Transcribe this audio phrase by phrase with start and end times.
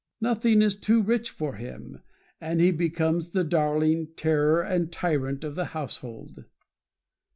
[0.19, 2.01] Nothing is too rich for him,
[2.39, 6.45] and he becomes the darling, terror, and tyrant of the household.